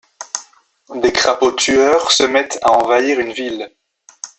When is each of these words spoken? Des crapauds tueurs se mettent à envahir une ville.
Des 0.95 1.11
crapauds 1.13 1.51
tueurs 1.51 2.09
se 2.11 2.23
mettent 2.23 2.57
à 2.63 2.71
envahir 2.71 3.19
une 3.19 3.33
ville. 3.33 3.71